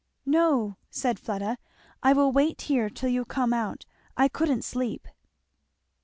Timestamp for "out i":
3.53-4.29